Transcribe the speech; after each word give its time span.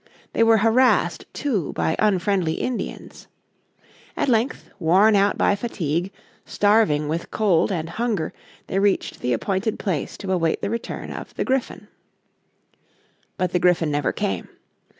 They 0.33 0.41
were 0.41 0.57
harassed, 0.57 1.25
too, 1.31 1.73
by 1.73 1.95
unfriendly 1.99 2.53
Indians. 2.53 3.27
At 4.17 4.29
length, 4.29 4.71
worn 4.79 5.15
out 5.15 5.37
by 5.37 5.55
fatigue, 5.55 6.11
starving 6.43 7.07
with 7.07 7.29
cold 7.29 7.71
and 7.71 7.87
hunger, 7.87 8.33
they 8.65 8.79
reached 8.79 9.19
the 9.19 9.31
appointed 9.31 9.77
place 9.77 10.17
to 10.17 10.31
await 10.31 10.63
the 10.63 10.71
return 10.71 11.11
of 11.11 11.35
the 11.35 11.45
Griffin. 11.45 11.87
But 13.37 13.51
the 13.51 13.59
Griffin 13.59 13.91
never 13.91 14.11
came. 14.11 14.49